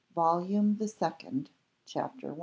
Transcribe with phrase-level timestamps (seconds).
[0.15, 1.51] VOLUME THE SECOND.
[1.85, 2.39] CHAPTER I.